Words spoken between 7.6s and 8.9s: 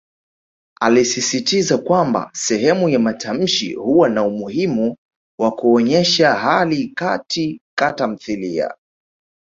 ka tamthilia.